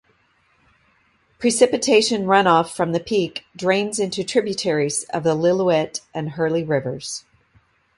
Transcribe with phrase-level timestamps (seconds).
[1.37, 7.23] Precipitation runoff from the peak drains into tributaries of the Lillooet and Hurley Rivers.